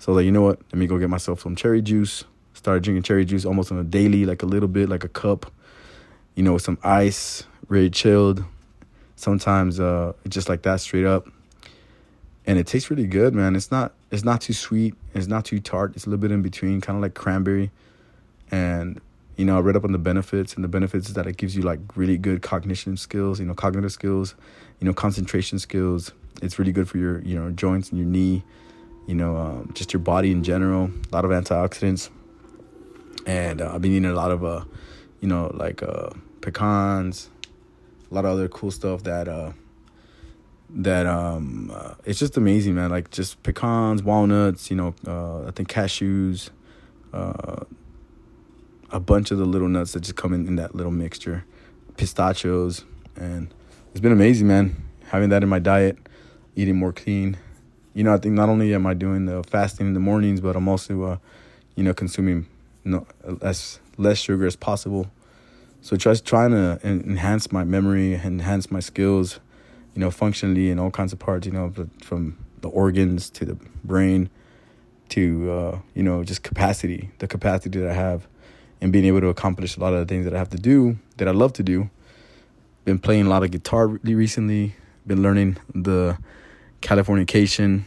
So 0.01 0.13
like, 0.13 0.25
you 0.25 0.31
know 0.31 0.41
what? 0.41 0.59
Let 0.73 0.79
me 0.79 0.87
go 0.87 0.97
get 0.97 1.11
myself 1.11 1.41
some 1.41 1.55
cherry 1.55 1.79
juice. 1.79 2.23
Started 2.55 2.81
drinking 2.81 3.03
cherry 3.03 3.23
juice 3.23 3.45
almost 3.45 3.71
on 3.71 3.77
a 3.77 3.83
daily, 3.83 4.25
like 4.25 4.41
a 4.41 4.47
little 4.47 4.67
bit, 4.67 4.89
like 4.89 5.03
a 5.03 5.07
cup. 5.07 5.51
You 6.33 6.41
know, 6.41 6.53
with 6.53 6.63
some 6.63 6.79
ice, 6.83 7.43
really 7.67 7.91
chilled. 7.91 8.43
Sometimes 9.15 9.79
uh, 9.79 10.13
just 10.27 10.49
like 10.49 10.63
that, 10.63 10.81
straight 10.81 11.05
up. 11.05 11.27
And 12.47 12.57
it 12.57 12.65
tastes 12.65 12.89
really 12.89 13.05
good, 13.05 13.35
man. 13.35 13.55
It's 13.55 13.69
not 13.69 13.93
it's 14.09 14.23
not 14.23 14.41
too 14.41 14.53
sweet. 14.53 14.95
It's 15.13 15.27
not 15.27 15.45
too 15.45 15.59
tart. 15.59 15.95
It's 15.95 16.07
a 16.07 16.09
little 16.09 16.19
bit 16.19 16.31
in 16.31 16.41
between, 16.41 16.81
kind 16.81 16.97
of 16.97 17.03
like 17.03 17.13
cranberry. 17.13 17.69
And 18.49 18.99
you 19.37 19.45
know, 19.45 19.57
I 19.57 19.59
read 19.59 19.75
up 19.75 19.83
on 19.83 19.91
the 19.91 19.99
benefits, 19.99 20.55
and 20.55 20.63
the 20.63 20.67
benefits 20.67 21.09
is 21.09 21.13
that 21.13 21.27
it 21.27 21.37
gives 21.37 21.55
you 21.55 21.61
like 21.61 21.79
really 21.95 22.17
good 22.17 22.41
cognition 22.41 22.97
skills, 22.97 23.39
you 23.39 23.45
know, 23.45 23.53
cognitive 23.53 23.91
skills, 23.91 24.33
you 24.79 24.87
know, 24.87 24.93
concentration 24.93 25.59
skills. 25.59 26.11
It's 26.41 26.57
really 26.57 26.71
good 26.71 26.89
for 26.89 26.97
your, 26.97 27.21
you 27.21 27.35
know, 27.35 27.51
joints 27.51 27.91
and 27.91 27.99
your 27.99 28.07
knee, 28.07 28.43
you 29.07 29.15
know, 29.15 29.35
um, 29.35 29.71
just 29.73 29.93
your 29.93 29.99
body 29.99 30.31
in 30.31 30.43
general. 30.43 30.85
A 31.11 31.15
lot 31.15 31.25
of 31.25 31.31
antioxidants, 31.31 32.09
and 33.25 33.61
uh, 33.61 33.73
I've 33.73 33.81
been 33.81 33.91
eating 33.91 34.05
a 34.05 34.13
lot 34.13 34.31
of, 34.31 34.43
uh, 34.43 34.63
you 35.19 35.27
know, 35.27 35.51
like 35.53 35.83
uh, 35.83 36.09
pecans, 36.41 37.29
a 38.09 38.13
lot 38.13 38.25
of 38.25 38.31
other 38.31 38.47
cool 38.47 38.71
stuff 38.71 39.03
that 39.03 39.27
uh, 39.27 39.51
that 40.69 41.05
um, 41.05 41.71
uh, 41.73 41.95
it's 42.05 42.19
just 42.19 42.37
amazing, 42.37 42.75
man. 42.75 42.89
Like 42.89 43.11
just 43.11 43.41
pecans, 43.43 44.03
walnuts, 44.03 44.69
you 44.69 44.77
know, 44.77 44.93
uh, 45.07 45.47
I 45.47 45.51
think 45.51 45.69
cashews. 45.69 46.49
Uh, 47.13 47.65
a 48.91 48.99
bunch 48.99 49.31
of 49.31 49.37
the 49.37 49.45
little 49.45 49.69
nuts 49.69 49.93
that 49.93 50.01
just 50.01 50.15
come 50.15 50.33
in, 50.33 50.47
in 50.47 50.55
that 50.57 50.75
little 50.75 50.91
mixture, 50.91 51.45
pistachios, 51.97 52.83
and 53.15 53.53
it's 53.91 53.99
been 53.99 54.11
amazing, 54.11 54.47
man. 54.47 54.75
Having 55.07 55.29
that 55.29 55.43
in 55.43 55.49
my 55.49 55.59
diet, 55.59 55.97
eating 56.55 56.77
more 56.77 56.93
clean. 56.93 57.37
You 57.93 58.03
know, 58.03 58.13
I 58.13 58.17
think 58.17 58.35
not 58.35 58.49
only 58.49 58.73
am 58.73 58.85
I 58.85 58.93
doing 58.93 59.25
the 59.25 59.43
fasting 59.43 59.87
in 59.87 59.93
the 59.93 59.99
mornings, 59.99 60.39
but 60.39 60.55
I'm 60.55 60.67
also, 60.67 61.03
uh, 61.03 61.17
you 61.75 61.83
know, 61.83 61.93
consuming 61.93 62.47
no, 62.83 63.05
less 63.41 63.79
less 63.97 64.17
sugar 64.17 64.45
as 64.45 64.55
possible. 64.55 65.11
So 65.81 65.97
just 65.97 66.25
trying 66.25 66.51
to 66.51 66.79
enhance 66.83 67.51
my 67.51 67.63
memory, 67.63 68.13
enhance 68.13 68.71
my 68.71 68.79
skills, 68.79 69.39
you 69.95 69.99
know, 69.99 70.11
functionally 70.11 70.69
in 70.69 70.79
all 70.79 70.91
kinds 70.91 71.11
of 71.11 71.19
parts. 71.19 71.45
You 71.45 71.53
know, 71.53 71.73
from 72.01 72.37
the 72.61 72.69
organs 72.69 73.29
to 73.31 73.45
the 73.45 73.57
brain 73.83 74.29
to 75.09 75.51
uh, 75.51 75.79
you 75.93 76.03
know 76.03 76.23
just 76.23 76.43
capacity, 76.43 77.11
the 77.19 77.27
capacity 77.27 77.79
that 77.79 77.89
I 77.89 77.93
have 77.93 78.27
and 78.79 78.91
being 78.91 79.05
able 79.05 79.21
to 79.21 79.27
accomplish 79.27 79.77
a 79.77 79.79
lot 79.79 79.93
of 79.93 79.99
the 79.99 80.05
things 80.05 80.25
that 80.25 80.33
I 80.33 80.37
have 80.37 80.49
to 80.49 80.57
do 80.57 80.97
that 81.17 81.27
I 81.27 81.31
love 81.31 81.53
to 81.53 81.63
do. 81.63 81.89
Been 82.83 82.97
playing 82.97 83.27
a 83.27 83.29
lot 83.29 83.43
of 83.43 83.51
guitar 83.51 83.87
recently. 83.87 84.75
Been 85.05 85.21
learning 85.21 85.57
the 85.73 86.17
Californication, 86.81 87.83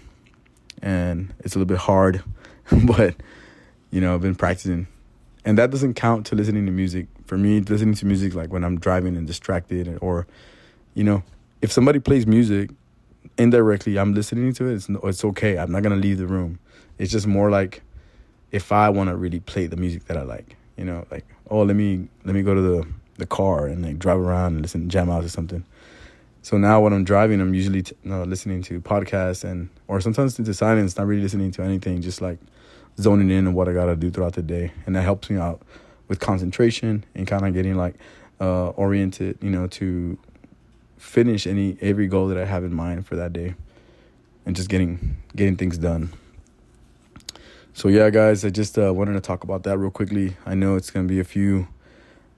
and 0.83 1.33
it's 1.41 1.55
a 1.55 1.59
little 1.59 1.69
bit 1.69 1.79
hard, 1.79 2.23
but 2.85 3.15
you 3.91 4.01
know 4.01 4.15
I've 4.15 4.23
been 4.23 4.35
practicing, 4.35 4.87
and 5.45 5.59
that 5.59 5.71
doesn't 5.71 5.95
count 5.95 6.27
to 6.27 6.35
listening 6.35 6.67
to 6.67 6.73
music. 6.73 7.07
For 7.27 7.39
me, 7.39 7.61
listening 7.61 7.95
to 7.95 8.07
music 8.07 8.35
like 8.35 8.53
when 8.53 8.65
I'm 8.65 8.79
driving 8.79 9.17
and 9.17 9.27
distracted, 9.27 9.99
or 10.01 10.27
you 10.95 11.05
know, 11.05 11.23
if 11.63 11.73
somebody 11.73 11.99
plays 11.99 12.27
music 12.27 12.71
indirectly, 13.39 13.99
I'm 13.99 14.15
listening 14.15 14.53
to 14.55 14.67
it. 14.67 14.75
It's 14.75 14.89
it's 14.89 15.25
okay. 15.25 15.59
I'm 15.59 15.73
not 15.73 15.83
gonna 15.83 15.97
leave 15.97 16.19
the 16.19 16.27
room. 16.27 16.59
It's 16.99 17.11
just 17.11 17.27
more 17.27 17.51
like 17.51 17.83
if 18.53 18.73
I 18.73 18.89
want 18.91 19.11
to 19.11 19.17
really 19.17 19.41
play 19.41 19.67
the 19.67 19.77
music 19.77 20.05
that 20.05 20.17
I 20.17 20.23
like 20.23 20.57
you 20.77 20.85
know, 20.85 21.07
like 21.11 21.25
oh 21.51 21.63
let 21.63 21.77
me 21.77 22.09
let 22.25 22.35
me 22.35 22.43
go 22.43 22.55
to 22.55 22.61
the 22.61 22.87
the 23.17 23.27
car 23.27 23.67
and 23.67 23.85
like 23.85 23.99
drive 23.99 24.19
around 24.19 24.55
and 24.55 24.63
listen 24.63 24.89
jam 24.89 25.11
out 25.11 25.25
or 25.25 25.29
something. 25.29 25.65
So 26.45 26.59
now 26.59 26.79
when 26.83 26.93
I'm 26.93 27.05
driving, 27.05 27.41
I'm 27.41 27.55
usually 27.55 27.85
t- 27.85 27.97
uh, 28.07 28.25
listening 28.25 28.61
to 28.65 28.79
podcasts 28.79 29.45
and 29.45 29.71
or 29.89 29.99
sometimes 30.03 30.39
into 30.39 30.53
silence, 30.53 30.99
not 30.99 31.07
really 31.07 31.23
listening 31.23 31.51
to 31.53 31.63
anything, 31.63 32.03
just 32.03 32.21
like 32.21 32.39
zoning 33.01 33.31
in 33.31 33.47
on 33.47 33.55
what 33.55 33.67
I 33.67 33.73
gotta 33.73 33.97
do 33.97 34.11
throughout 34.11 34.35
the 34.35 34.43
day, 34.43 34.71
and 34.85 34.95
that 34.95 35.05
helps 35.05 35.31
me 35.31 35.39
out 35.39 35.63
with 36.07 36.21
concentration 36.21 37.03
and 37.15 37.27
kind 37.27 37.47
of 37.47 37.55
getting 37.55 37.77
like 37.77 37.95
uh, 38.43 38.69
oriented, 38.69 39.39
you 39.41 39.49
know, 39.49 39.69
to 39.69 40.19
finish 40.99 41.47
any 41.47 41.79
every 41.81 42.09
goal 42.09 42.29
that 42.29 42.37
I 42.37 42.45
have 42.45 42.63
in 42.63 42.75
mind 42.75 43.07
for 43.07 43.17
that 43.17 43.33
day, 43.33 43.55
and 44.45 44.55
just 44.55 44.69
getting 44.69 45.17
getting 45.35 45.57
things 45.57 45.79
done. 45.79 46.13
So 47.73 47.89
yeah, 47.89 48.11
guys, 48.11 48.45
I 48.45 48.51
just 48.51 48.79
uh, 48.79 48.93
wanted 48.93 49.15
to 49.15 49.23
talk 49.23 49.45
about 49.45 49.63
that 49.63 49.79
real 49.79 49.91
quickly. 49.91 50.37
I 50.45 50.55
know 50.55 50.77
it's 50.77 50.91
gonna 50.91 51.09
be 51.09 51.21
a 51.21 51.25
few, 51.25 51.69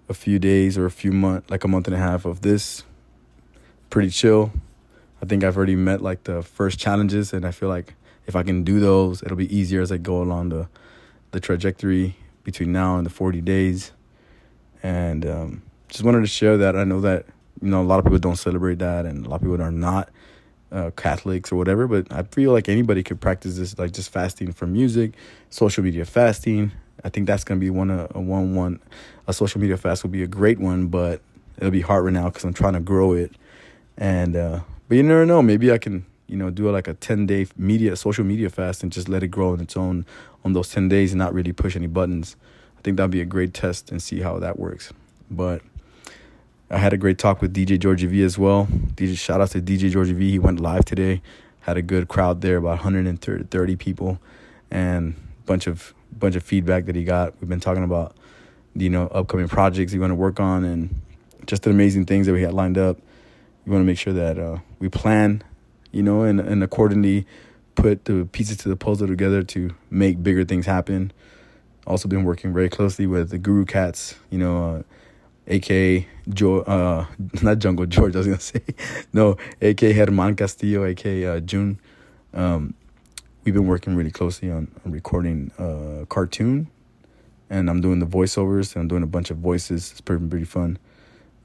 a 0.09 0.15
few 0.15 0.39
days 0.39 0.79
or 0.79 0.87
a 0.87 0.93
few 0.93 1.11
month, 1.11 1.51
like 1.51 1.65
a 1.65 1.69
month 1.69 1.89
and 1.89 1.97
a 1.97 1.99
half 1.99 2.25
of 2.25 2.43
this, 2.43 2.85
pretty 3.97 4.11
chill, 4.11 4.53
I 5.23 5.25
think 5.25 5.43
I've 5.43 5.57
already 5.57 5.75
met 5.75 6.03
like 6.03 6.25
the 6.25 6.43
first 6.43 6.79
challenges, 6.79 7.33
and 7.33 7.47
I 7.47 7.51
feel 7.51 7.71
like 7.71 7.95
if 8.27 8.37
I 8.37 8.43
can 8.43 8.63
do 8.63 8.79
those, 8.79 9.23
it'll 9.23 9.39
be 9.39 9.57
easier 9.57 9.81
as 9.81 9.91
I 9.91 9.97
go 9.97 10.21
along 10.21 10.51
the 10.51 10.69
the 11.31 11.41
trajectory 11.41 12.15
between 12.45 12.73
now 12.73 12.99
and 12.99 13.07
the 13.07 13.11
40 13.11 13.41
days. 13.41 13.93
And 14.83 15.25
um, 15.25 15.63
just 15.89 16.05
wanted 16.05 16.21
to 16.21 16.27
share 16.27 16.59
that. 16.59 16.77
I 16.77 16.85
know 16.85 17.01
that 17.01 17.25
you 17.63 17.71
know 17.71 17.81
a 17.81 17.89
lot 17.89 17.99
of 17.99 18.05
people 18.05 18.19
don't 18.19 18.37
celebrate 18.37 18.81
that, 18.81 19.07
and 19.07 19.25
a 19.25 19.31
lot 19.31 19.37
of 19.37 19.41
people 19.41 19.63
are 19.63 19.73
not 19.73 20.11
uh, 20.71 20.91
Catholics 20.95 21.51
or 21.51 21.57
whatever. 21.57 21.89
But 21.89 22.13
I 22.13 22.25
feel 22.25 22.53
like 22.53 22.69
anybody 22.69 23.03
could 23.03 23.19
practice 23.19 23.57
this, 23.57 23.79
like 23.79 23.93
just 23.93 24.13
fasting 24.13 24.53
from 24.53 24.75
music, 24.75 25.15
social 25.49 25.83
media 25.83 26.05
fasting. 26.05 26.71
I 27.03 27.09
think 27.09 27.27
that's 27.27 27.45
gonna 27.45 27.61
be 27.61 27.71
one 27.71 27.91
a, 27.91 28.09
a 28.11 28.21
one 28.21 28.55
one 28.55 28.79
a 29.27 29.33
social 29.33 29.59
media 29.59 29.79
fast 29.79 30.03
will 30.03 30.11
be 30.11 30.23
a 30.23 30.27
great 30.27 30.61
one, 30.61 30.89
but 30.89 31.23
it'll 31.57 31.71
be 31.71 31.81
hard 31.81 32.05
right 32.05 32.13
now 32.13 32.29
because 32.29 32.45
I'm 32.45 32.53
trying 32.53 32.75
to 32.75 32.81
grow 32.81 33.15
it. 33.15 33.33
And 33.97 34.37
uh, 34.37 34.61
but 34.89 34.97
you 34.97 35.03
never 35.03 35.27
know. 35.27 35.43
Maybe 35.43 35.73
I 35.73 35.79
can 35.79 36.07
you 36.27 36.37
know 36.37 36.51
do 36.51 36.71
like 36.71 36.89
a 36.89 36.95
10 36.95 37.27
day 37.27 37.47
media 37.57 37.97
social 37.97 38.25
media 38.25 38.51
fast 38.51 38.83
and 38.83 38.93
just 38.93 39.09
let 39.09 39.23
it 39.23 39.29
grow 39.29 39.53
on 39.53 39.61
its 39.61 39.77
own 39.77 40.05
on 40.45 40.53
those 40.53 40.71
10 40.71 40.89
days 40.89 41.13
and 41.13 41.19
not 41.19 41.35
really 41.35 41.53
push 41.53 41.77
any 41.77 41.87
buttons. 41.87 42.37
I 42.79 42.81
think 42.83 42.97
that'd 42.97 43.11
be 43.11 43.21
a 43.21 43.27
great 43.27 43.55
test 43.55 43.91
and 43.91 44.03
see 44.03 44.21
how 44.21 44.39
that 44.39 44.59
works. 44.59 44.93
But 45.31 45.63
I 46.71 46.79
had 46.79 46.93
a 46.93 46.97
great 46.97 47.19
talk 47.19 47.41
with 47.41 47.55
DJ 47.55 47.79
Georgie 47.79 48.07
V 48.07 48.23
as 48.23 48.39
well. 48.39 48.67
DJ 48.67 49.17
shout 49.17 49.41
out 49.41 49.51
to 49.51 49.61
DJ 49.61 49.91
Georgie 49.91 50.13
V. 50.13 50.31
He 50.33 50.39
went 50.39 50.61
live 50.61 50.85
today. 50.85 51.23
Had 51.61 51.77
a 51.77 51.83
good 51.83 52.09
crowd 52.09 52.43
there, 52.43 52.59
about 52.59 52.79
130 52.79 53.77
people, 53.77 54.21
and 54.71 55.15
bunch 55.47 55.67
of 55.67 55.95
bunch 56.17 56.37
of 56.37 56.43
feedback 56.43 56.87
that 56.87 56.97
he 56.97 57.05
got. 57.05 57.35
We've 57.41 57.49
been 57.49 57.61
talking 57.61 57.85
about 57.85 58.17
you 58.75 58.91
know 58.91 59.07
upcoming 59.09 59.49
projects 59.49 59.93
he 59.93 59.99
want 59.99 60.11
to 60.11 60.17
work 60.17 60.41
on 60.41 60.65
and 60.65 60.95
just 61.47 61.63
the 61.63 61.71
amazing 61.71 62.07
things 62.07 62.27
that 62.27 62.33
we 62.33 62.43
had 62.43 62.53
lined 62.53 62.79
up. 62.79 62.99
We 63.67 63.73
want 63.73 63.83
to 63.83 63.87
make 63.87 63.99
sure 63.99 64.13
that 64.13 64.39
uh, 64.39 64.59
we 64.79 64.89
plan, 64.89 65.43
you 65.91 66.03
know, 66.03 66.23
and 66.23 66.41
and 66.41 66.63
accordingly 66.63 67.27
put 67.75 68.05
the 68.07 68.25
pieces 68.33 68.57
to 68.59 68.69
the 68.69 68.77
puzzle 68.77 69.07
together 69.09 69.43
to 69.43 69.75
make 69.91 70.23
bigger 70.23 70.45
things 70.45 70.67
happen. 70.67 71.13
Also 71.87 72.09
been 72.09 72.25
working 72.25 72.53
very 72.55 72.69
closely 72.69 73.07
with 73.07 73.31
the 73.31 73.39
Guru 73.39 73.65
Cats, 73.65 74.17
you 74.31 74.39
know. 74.39 74.77
Uh, 74.77 74.83
aka 75.49 76.07
jo- 76.29 76.63
uh, 76.63 77.07
not 77.43 77.59
Jungle 77.59 77.87
George, 77.87 78.15
I 78.15 78.19
was 78.19 78.27
gonna 78.27 78.41
say. 78.55 78.63
no, 79.13 79.37
aka 79.61 79.93
Herman 79.93 80.37
Castillo, 80.37 80.85
aka 80.85 81.25
uh, 81.25 81.41
June. 81.41 81.79
Um, 82.35 82.75
we've 83.45 83.55
been 83.55 83.67
working 83.67 83.95
really 83.95 84.11
closely 84.11 84.51
on, 84.51 84.69
on 84.85 84.93
recording 84.93 85.51
a 85.59 86.07
cartoon, 86.09 86.69
and 87.49 87.71
I'm 87.71 87.81
doing 87.81 87.99
the 88.01 88.07
voiceovers 88.07 88.75
and 88.75 88.83
I'm 88.83 88.89
doing 88.89 89.03
a 89.03 89.07
bunch 89.07 89.31
of 89.31 89.39
voices. 89.39 89.93
It's 89.93 90.01
pretty 90.01 90.27
pretty 90.27 90.45
fun. 90.45 90.79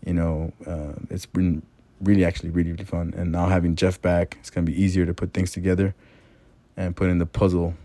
You 0.06 0.16
know, 0.16 0.54
uh, 0.66 0.94
it's 1.12 1.28
been 1.28 1.62
really 2.02 2.26
actually 2.26 2.50
really 2.50 2.72
really 2.72 2.86
fun. 2.86 3.14
And 3.16 3.32
now 3.32 3.48
having 3.48 3.76
Jeff 3.76 4.02
back, 4.02 4.38
it's 4.40 4.50
gonna 4.50 4.66
be 4.66 4.82
easier 4.82 5.06
to 5.06 5.14
put 5.14 5.34
things 5.34 5.52
together 5.52 5.96
and 6.78 6.96
put 6.96 7.10
in 7.10 7.18
the 7.18 7.26
puzzle 7.26 7.76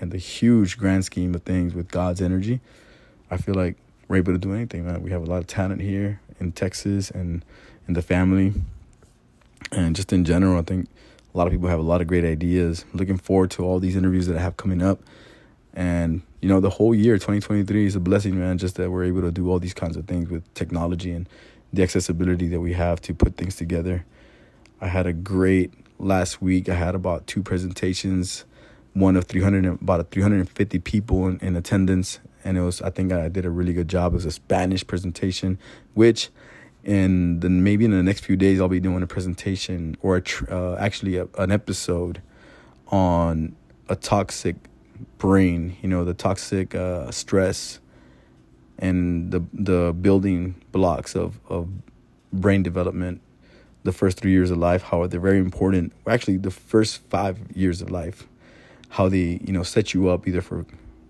and 0.00 0.10
the 0.10 0.18
huge 0.18 0.78
grand 0.78 1.04
scheme 1.04 1.34
of 1.34 1.42
things 1.42 1.74
with 1.74 1.90
God's 1.90 2.22
energy. 2.22 2.60
I 3.30 3.36
feel 3.36 3.54
like 3.54 3.76
we're 4.08 4.16
able 4.16 4.32
to 4.32 4.38
do 4.38 4.52
anything, 4.54 4.86
man. 4.86 5.02
We 5.02 5.10
have 5.10 5.22
a 5.22 5.26
lot 5.26 5.38
of 5.38 5.46
talent 5.46 5.80
here 5.80 6.20
in 6.40 6.52
Texas 6.52 7.10
and 7.10 7.44
in 7.86 7.94
the 7.94 8.02
family. 8.02 8.54
And 9.70 9.94
just 9.94 10.12
in 10.12 10.24
general, 10.24 10.58
I 10.58 10.62
think 10.62 10.88
a 11.32 11.38
lot 11.38 11.46
of 11.46 11.52
people 11.52 11.68
have 11.68 11.78
a 11.78 11.82
lot 11.82 12.00
of 12.00 12.06
great 12.06 12.24
ideas. 12.24 12.84
Looking 12.92 13.18
forward 13.18 13.50
to 13.52 13.64
all 13.64 13.78
these 13.78 13.94
interviews 13.94 14.26
that 14.26 14.36
I 14.36 14.40
have 14.40 14.56
coming 14.56 14.82
up. 14.82 15.00
And, 15.72 16.22
you 16.40 16.48
know, 16.48 16.58
the 16.58 16.70
whole 16.70 16.94
year, 16.94 17.14
2023, 17.14 17.86
is 17.86 17.94
a 17.94 18.00
blessing, 18.00 18.36
man, 18.36 18.58
just 18.58 18.74
that 18.76 18.90
we're 18.90 19.04
able 19.04 19.20
to 19.20 19.30
do 19.30 19.48
all 19.48 19.60
these 19.60 19.74
kinds 19.74 19.96
of 19.96 20.06
things 20.06 20.28
with 20.28 20.52
technology 20.54 21.12
and 21.12 21.28
the 21.72 21.82
accessibility 21.82 22.48
that 22.48 22.60
we 22.60 22.72
have 22.72 23.00
to 23.02 23.14
put 23.14 23.36
things 23.36 23.56
together. 23.56 24.04
I 24.80 24.88
had 24.88 25.06
a 25.06 25.12
great 25.12 25.72
last 25.98 26.40
week. 26.40 26.68
I 26.68 26.74
had 26.74 26.94
about 26.94 27.26
two 27.26 27.42
presentations, 27.42 28.44
one 28.94 29.16
of 29.16 29.24
300, 29.24 29.64
about 29.66 30.10
350 30.10 30.78
people 30.80 31.28
in, 31.28 31.38
in 31.40 31.56
attendance 31.56 32.20
and 32.44 32.56
it 32.56 32.62
was 32.62 32.80
I 32.82 32.90
think 32.90 33.12
I 33.12 33.28
did 33.28 33.44
a 33.44 33.50
really 33.50 33.72
good 33.72 33.88
job. 33.88 34.12
Was 34.12 34.24
a 34.24 34.30
Spanish 34.30 34.86
presentation, 34.86 35.58
which 35.94 36.30
and 36.84 37.42
then 37.42 37.62
maybe 37.62 37.84
in 37.84 37.90
the 37.90 38.02
next 38.02 38.24
few 38.24 38.36
days 38.36 38.60
I'll 38.60 38.68
be 38.68 38.80
doing 38.80 39.02
a 39.02 39.06
presentation 39.06 39.96
or 40.00 40.16
a 40.16 40.22
tr- 40.22 40.50
uh, 40.52 40.76
actually 40.76 41.16
a, 41.16 41.28
an 41.38 41.52
episode 41.52 42.22
on 42.88 43.54
a 43.88 43.96
toxic 43.96 44.56
brain. 45.18 45.76
You 45.82 45.88
know 45.88 46.04
the 46.04 46.14
toxic 46.14 46.74
uh, 46.74 47.10
stress 47.10 47.80
and 48.80 49.30
the 49.30 49.44
the 49.52 49.94
building 50.00 50.56
blocks 50.72 51.14
of 51.14 51.38
of 51.48 51.68
brain 52.32 52.62
development. 52.62 53.20
The 53.82 53.92
first 53.92 54.18
three 54.20 54.32
years 54.32 54.50
of 54.50 54.58
life, 54.58 54.82
how 54.82 55.06
they're 55.06 55.20
very 55.20 55.38
important. 55.38 55.92
Actually, 56.06 56.36
the 56.36 56.50
first 56.50 57.00
five 57.08 57.38
years 57.54 57.80
of 57.80 57.90
life, 57.90 58.26
how 58.90 59.08
they 59.08 59.40
you 59.44 59.52
know 59.52 59.62
set 59.62 59.94
you 59.94 60.08
up 60.08 60.26
either 60.26 60.42
for 60.42 60.66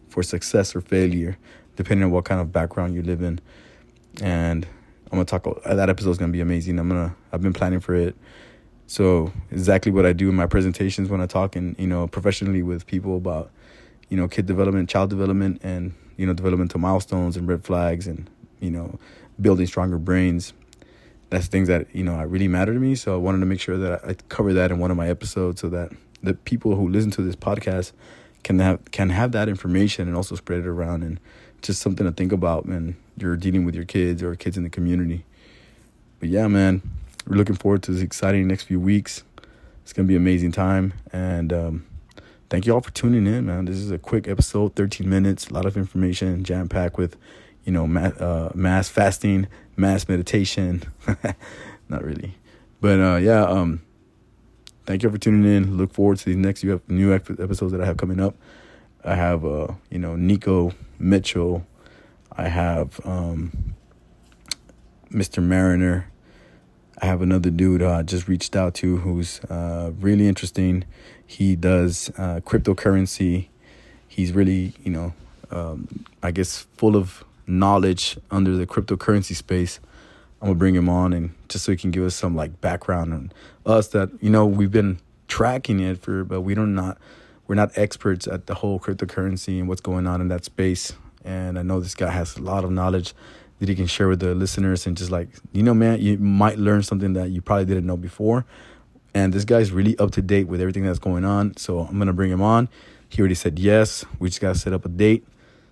for 0.09 0.23
success 0.23 0.77
or 0.77 0.81
failure, 0.81 1.39
depending 1.77 2.05
on 2.05 2.11
what 2.11 2.25
kind 2.25 2.41
of 2.41 2.53
background 2.53 2.95
you 2.95 3.03
live 3.03 3.23
in. 3.23 3.41
And 4.21 4.67
I'm 5.07 5.19
gonna 5.19 5.25
talk. 5.25 5.47
That 5.65 5.89
episode 5.89 6.11
is 6.11 6.19
gonna 6.19 6.33
be 6.33 6.41
amazing. 6.41 6.79
I'm 6.79 6.89
gonna. 6.89 7.15
I've 7.33 7.43
been 7.43 7.53
planning 7.53 7.81
for 7.81 7.95
it. 7.95 8.17
So 8.87 9.33
exactly 9.53 9.93
what 9.93 10.05
I 10.05 10.13
do 10.13 10.29
in 10.29 10.35
my 10.35 10.47
presentations 10.47 11.09
when 11.09 11.21
I 11.21 11.27
talk 11.27 11.55
and 11.55 11.77
you 11.79 11.87
know 11.87 12.09
professionally 12.09 12.63
with 12.63 12.87
people 12.87 13.17
about 13.17 13.51
you 14.11 14.17
know 14.17 14.29
kid 14.29 14.45
development, 14.45 14.91
child 14.91 15.09
development, 15.09 15.61
and 15.65 15.95
you 16.17 16.27
know 16.27 16.35
developmental 16.35 16.79
milestones 16.79 17.37
and 17.37 17.49
red 17.49 17.65
flags 17.65 18.07
and 18.07 18.29
you 18.61 18.71
know 18.71 18.99
building 19.41 19.67
stronger 19.67 19.99
brains. 19.99 20.53
That's 21.31 21.47
things 21.47 21.69
that 21.69 21.87
you 21.95 22.05
know 22.05 22.23
really 22.25 22.49
matter 22.49 22.75
to 22.75 22.79
me. 22.79 22.95
So 22.95 23.15
I 23.15 23.17
wanted 23.17 23.41
to 23.41 23.47
make 23.47 23.61
sure 23.61 23.79
that 23.79 24.05
I 24.05 24.15
cover 24.29 24.53
that 24.53 24.71
in 24.71 24.79
one 24.79 24.91
of 24.91 24.97
my 24.99 25.09
episodes 25.09 25.63
so 25.63 25.69
that 25.71 25.93
the 26.23 26.35
people 26.35 26.75
who 26.75 26.89
listen 26.89 27.11
to 27.13 27.23
this 27.23 27.37
podcast 27.37 27.93
can 28.43 28.59
have 28.59 28.91
can 28.91 29.11
have 29.11 29.33
that 29.33 29.49
information 29.49 30.09
and 30.09 30.17
also 30.17 30.35
spread 30.35 30.61
it 30.61 30.67
around 30.67 31.03
and 31.03 31.19
just 31.63 31.81
something 31.81 32.07
to 32.07 32.13
think 32.13 32.33
about 32.33 32.67
when 32.67 32.97
you're 33.17 33.37
dealing 33.37 33.65
with 33.65 33.75
your 33.75 33.85
kids 33.85 34.23
or 34.23 34.35
kids 34.35 34.57
in 34.57 34.63
the 34.63 34.71
community. 34.71 35.25
But 36.19 36.31
yeah, 36.31 36.49
man, 36.49 36.83
we're 37.27 37.37
looking 37.37 37.57
forward 37.57 37.83
to 37.85 37.93
this 37.93 38.03
exciting 38.03 38.47
next 38.49 38.65
few 38.65 38.81
weeks. 38.81 39.23
It's 39.83 39.93
gonna 39.93 40.09
be 40.09 40.17
an 40.17 40.23
amazing 40.23 40.53
time, 40.53 40.95
and 41.13 41.53
um, 41.53 41.87
thank 42.51 42.67
you 42.67 42.75
all 42.75 42.81
for 42.81 42.91
tuning 42.91 43.27
in, 43.27 43.47
man. 43.47 43.65
This 43.65 43.77
is 43.77 43.91
a 43.93 43.99
quick 43.99 44.29
episode, 44.29 44.75
13 44.75 45.09
minutes, 45.09 45.49
a 45.49 45.55
lot 45.55 45.65
of 45.65 45.77
information, 45.77 46.43
jam 46.43 46.69
packed 46.69 46.99
with, 46.99 47.17
you 47.65 47.73
know, 47.73 47.87
mass, 47.87 48.13
uh, 48.21 48.51
mass 48.55 48.89
fasting, 48.89 49.47
mass 49.77 50.09
meditation. 50.09 50.83
Not 51.89 52.05
really, 52.05 52.35
but 52.81 53.01
uh, 53.01 53.17
yeah. 53.17 53.45
Um, 53.45 53.83
thank 54.85 55.03
you 55.03 55.11
for 55.11 55.19
tuning 55.19 55.51
in. 55.51 55.77
Look 55.77 55.95
forward 55.95 56.19
to 56.19 56.25
the 56.25 56.35
next 56.35 56.65
new 56.89 57.15
episodes 57.15 57.73
that 57.73 57.81
I 57.81 57.87
have 57.87 57.97
coming 57.97 58.21
up. 58.21 58.35
I 59.05 59.15
have, 59.15 59.45
uh, 59.45 59.69
you 59.89 59.99
know, 59.99 60.17
Nico 60.17 60.73
Mitchell. 60.99 61.65
I 62.37 62.49
have 62.49 63.01
um, 63.05 63.75
Mr. 65.11 65.43
Mariner. 65.43 66.11
I 67.03 67.07
have 67.07 67.23
another 67.23 67.49
dude 67.49 67.81
uh, 67.81 67.93
I 67.93 68.03
just 68.03 68.29
reached 68.29 68.55
out 68.55 68.75
to 68.75 68.99
who's 68.99 69.41
uh, 69.45 69.93
really 70.01 70.29
interesting. 70.29 70.85
He 71.31 71.55
does 71.55 72.11
uh, 72.19 72.41
cryptocurrency. 72.41 73.47
He's 74.09 74.33
really, 74.33 74.75
you 74.83 74.91
know, 74.91 75.15
um, 75.53 76.05
I 76.25 76.33
guess 76.33 76.67
full 76.77 76.97
of 76.97 77.23
knowledge 77.47 78.19
under 78.33 78.57
the 78.57 78.67
cryptocurrency 78.67 79.37
space. 79.37 79.79
I'm 80.43 80.49
gonna 80.49 80.59
bring 80.59 80.75
him 80.75 80.89
on 80.89 81.13
and 81.13 81.33
just 81.49 81.65
so 81.65 81.71
he 81.71 81.79
can 81.79 81.93
give 81.93 82.03
us 82.03 82.17
some 82.17 82.35
like 82.35 82.61
background 82.61 83.15
on 83.15 83.33
us 83.65 83.87
that 83.89 84.11
you 84.21 84.29
know 84.29 84.45
we've 84.45 84.73
been 84.73 84.99
tracking 85.29 85.79
it 85.79 86.03
for, 86.03 86.25
but 86.25 86.41
we 86.41 86.57
don't 86.57 86.75
not 86.75 86.99
we're 87.47 87.55
not 87.55 87.79
experts 87.79 88.27
at 88.27 88.47
the 88.47 88.55
whole 88.55 88.81
cryptocurrency 88.81 89.61
and 89.61 89.69
what's 89.69 89.81
going 89.81 90.09
on 90.09 90.21
in 90.21 90.27
that 90.29 90.45
space. 90.45 90.95
And 91.25 91.61
I 91.61 91.63
know 91.63 91.79
this 91.79 91.95
guy 91.95 92.11
has 92.11 92.39
a 92.39 92.43
lot 92.43 92.65
of 92.65 92.73
knowledge 92.73 93.15
that 93.61 93.69
he 93.69 93.77
can 93.77 93.87
share 93.87 94.09
with 94.09 94.19
the 94.19 94.35
listeners 94.35 94.85
and 94.85 94.97
just 94.97 95.13
like 95.13 95.29
you 95.53 95.63
know, 95.63 95.75
man, 95.75 96.01
you 96.01 96.19
might 96.19 96.59
learn 96.59 96.83
something 96.83 97.13
that 97.13 97.31
you 97.31 97.41
probably 97.41 97.67
didn't 97.67 97.87
know 97.87 97.97
before. 97.97 98.45
And 99.15 99.33
this 99.33 99.45
guy's 99.45 99.73
really 99.73 99.99
up 99.99 100.13
to 100.13 100.23
date 100.23 100.47
with 100.47 100.61
everything 100.61 100.85
that's 100.85 100.99
going 100.99 101.25
on. 101.25 101.57
So 101.57 101.81
I'm 101.81 101.99
gonna 101.99 102.13
bring 102.13 102.31
him 102.31 102.43
on. 102.43 102.69
He 103.09 103.21
already 103.21 103.35
said 103.35 103.59
yes. 103.59 104.05
We 104.19 104.29
just 104.29 104.41
gotta 104.41 104.59
set 104.59 104.73
up 104.73 104.85
a 104.85 104.89
date. 104.89 105.27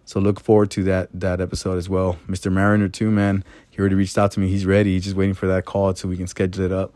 So 0.04 0.20
look 0.20 0.40
forward 0.40 0.70
to 0.72 0.84
that 0.84 1.08
that 1.12 1.40
episode 1.40 1.76
as 1.78 1.88
well. 1.88 2.18
Mr. 2.28 2.50
Mariner 2.50 2.88
too, 2.88 3.10
man. 3.10 3.44
He 3.70 3.78
already 3.78 3.94
reached 3.94 4.18
out 4.18 4.32
to 4.32 4.40
me. 4.40 4.48
He's 4.48 4.66
ready. 4.66 4.94
He's 4.94 5.04
just 5.04 5.16
waiting 5.16 5.34
for 5.34 5.46
that 5.46 5.64
call 5.64 5.94
so 5.94 6.08
we 6.08 6.16
can 6.16 6.26
schedule 6.26 6.64
it 6.64 6.72
up. 6.72 6.94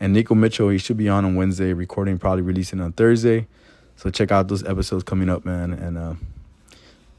And 0.00 0.12
Nico 0.12 0.34
Mitchell, 0.34 0.70
he 0.70 0.78
should 0.78 0.96
be 0.96 1.08
on 1.08 1.24
on 1.24 1.36
Wednesday, 1.36 1.72
recording, 1.72 2.18
probably 2.18 2.42
releasing 2.42 2.80
on 2.80 2.92
Thursday. 2.92 3.46
So 3.96 4.10
check 4.10 4.32
out 4.32 4.48
those 4.48 4.64
episodes 4.64 5.04
coming 5.04 5.28
up, 5.28 5.44
man. 5.44 5.72
And 5.72 5.96
uh, 5.96 6.14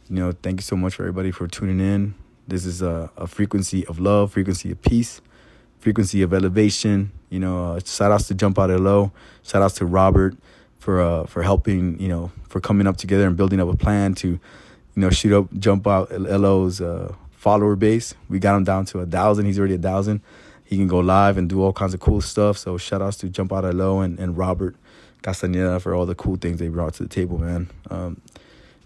you 0.10 0.16
know, 0.16 0.34
thank 0.44 0.60
you 0.60 0.64
so 0.64 0.76
much 0.76 0.96
for 0.96 1.04
everybody 1.04 1.32
for 1.32 1.48
tuning 1.48 1.80
in. 1.80 2.16
This 2.48 2.66
is 2.66 2.82
a, 2.82 3.10
a 3.18 3.26
frequency 3.26 3.86
of 3.88 4.00
love, 4.00 4.34
frequency 4.34 4.72
of 4.72 4.82
peace, 4.82 5.22
frequency 5.80 6.22
of 6.22 6.34
elevation. 6.34 7.12
You 7.30 7.40
know, 7.40 7.74
uh, 7.74 7.80
shout 7.84 8.12
outs 8.12 8.28
to 8.28 8.34
Jump 8.34 8.60
Out 8.60 8.70
of 8.70 8.82
Low. 8.82 9.12
Shout 9.44 9.62
outs 9.62 9.76
to 9.76 9.86
Robert 9.86 10.36
for 10.78 11.02
uh, 11.02 11.26
for 11.26 11.44
helping. 11.44 12.00
You 12.00 12.08
know, 12.08 12.32
for 12.50 12.60
coming 12.60 12.88
up 12.88 12.98
together 12.98 13.28
and 13.28 13.36
building 13.36 13.60
up 13.60 13.68
a 13.68 13.78
plan 13.78 14.16
to 14.16 14.40
you 14.96 15.02
know, 15.02 15.10
shoot 15.10 15.34
up, 15.38 15.48
jump 15.60 15.86
out 15.88 16.10
LO's 16.12 16.82
uh, 16.82 17.14
follower 17.32 17.76
base. 17.76 18.14
We 18.30 18.40
got 18.40 18.56
him 18.56 18.64
down 18.64 18.86
to 18.86 19.00
a 19.00 19.06
thousand. 19.06 19.46
He's 19.46 19.60
already 19.60 19.76
a 19.76 19.80
thousand. 19.80 20.22
he 20.64 20.78
can 20.78 20.88
go 20.88 21.00
live 21.00 21.38
and 21.38 21.48
do 21.48 21.62
all 21.62 21.74
kinds 21.74 21.94
of 21.94 22.00
cool 22.00 22.22
stuff. 22.22 22.58
So 22.58 22.78
shout 22.78 23.02
outs 23.02 23.18
to 23.18 23.30
Jump 23.30 23.54
Out 23.54 23.66
of 23.66 23.76
Low 23.76 24.00
and, 24.00 24.18
and 24.20 24.38
Robert 24.38 24.76
Castaneda 25.22 25.80
for 25.80 25.94
all 25.94 26.06
the 26.06 26.16
cool 26.16 26.38
things 26.38 26.60
they 26.60 26.70
brought 26.70 26.94
to 26.96 27.04
the 27.04 27.10
table, 27.10 27.38
man. 27.38 27.70
Um, 27.90 28.22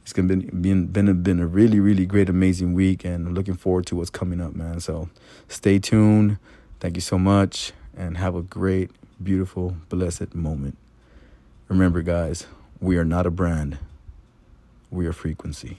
it's 0.02 0.12
gonna 0.12 0.36
be 0.36 0.46
been 0.48 0.88
been 0.88 1.08
a, 1.08 1.14
been 1.14 1.40
a 1.40 1.46
really 1.46 1.80
really 1.80 2.06
great 2.08 2.30
amazing 2.30 2.74
week, 2.74 3.06
and 3.06 3.36
looking 3.36 3.54
forward 3.54 3.86
to 3.88 3.96
what's 3.96 4.10
coming 4.10 4.42
up, 4.42 4.56
man. 4.56 4.80
So 4.80 5.10
stay 5.48 5.78
tuned. 5.78 6.40
Thank 6.80 6.96
you 6.98 7.02
so 7.02 7.20
much, 7.20 7.74
and 8.00 8.18
have 8.18 8.34
a 8.34 8.42
great, 8.42 8.92
beautiful, 9.22 9.76
blessed 9.90 10.34
moment. 10.34 10.78
Remember, 11.68 12.02
guys, 12.02 12.48
we 12.80 12.98
are 12.98 13.04
not 13.04 13.28
a 13.28 13.30
brand. 13.30 13.78
We 14.90 15.06
are 15.06 15.14
frequency. 15.14 15.78